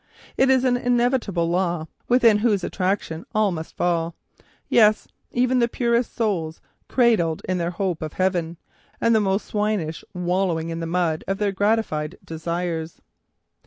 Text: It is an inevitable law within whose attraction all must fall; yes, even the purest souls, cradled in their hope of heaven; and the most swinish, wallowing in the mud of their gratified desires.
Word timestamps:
It 0.35 0.49
is 0.49 0.63
an 0.63 0.77
inevitable 0.77 1.47
law 1.47 1.85
within 2.07 2.39
whose 2.39 2.63
attraction 2.63 3.23
all 3.35 3.51
must 3.51 3.77
fall; 3.77 4.15
yes, 4.67 5.07
even 5.31 5.59
the 5.59 5.67
purest 5.67 6.15
souls, 6.15 6.59
cradled 6.89 7.43
in 7.47 7.59
their 7.59 7.69
hope 7.69 8.01
of 8.01 8.13
heaven; 8.13 8.57
and 8.99 9.13
the 9.13 9.19
most 9.19 9.45
swinish, 9.45 10.03
wallowing 10.15 10.69
in 10.69 10.79
the 10.79 10.87
mud 10.87 11.23
of 11.27 11.37
their 11.37 11.51
gratified 11.51 12.17
desires. 12.25 12.99